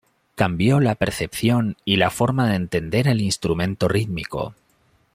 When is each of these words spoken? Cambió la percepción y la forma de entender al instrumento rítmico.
Cambió 0.33 0.79
la 0.79 0.95
percepción 0.95 1.77
y 1.85 1.97
la 1.97 2.09
forma 2.09 2.49
de 2.49 2.55
entender 2.55 3.07
al 3.07 3.21
instrumento 3.21 3.87
rítmico. 3.87 4.55